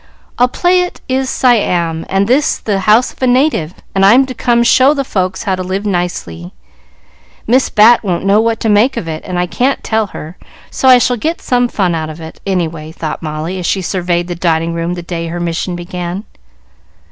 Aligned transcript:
"I'll 0.39 0.47
play 0.47 0.81
it 0.81 0.99
is 1.07 1.29
Siam, 1.29 2.07
and 2.09 2.25
this 2.27 2.57
the 2.57 2.79
house 2.89 3.13
of 3.13 3.21
a 3.21 3.27
native, 3.27 3.75
and 3.93 4.03
I'm 4.03 4.25
come 4.25 4.61
to 4.61 4.65
show 4.65 4.95
the 4.95 5.03
folks 5.03 5.43
how 5.43 5.53
to 5.53 5.61
live 5.61 5.85
nicely. 5.85 6.53
Miss 7.45 7.69
Bat 7.69 8.03
won't 8.03 8.25
know 8.25 8.41
what 8.41 8.59
to 8.61 8.67
make 8.69 8.97
of 8.97 9.07
it, 9.07 9.21
and 9.23 9.37
I 9.37 9.45
can't 9.45 9.83
tell 9.83 10.07
her, 10.07 10.37
so 10.71 10.87
I 10.87 10.97
shall 10.97 11.17
get 11.17 11.39
some 11.39 11.67
fun 11.67 11.93
out 11.93 12.09
of 12.09 12.19
it, 12.19 12.41
any 12.47 12.67
way," 12.67 12.91
thought 12.91 13.21
Molly, 13.21 13.59
as 13.59 13.67
she 13.67 13.83
surveyed 13.83 14.27
the 14.27 14.33
dining 14.33 14.73
room 14.73 14.95
the 14.95 15.03
day 15.03 15.27
her 15.27 15.39
mission 15.39 15.75
began. 15.75 16.23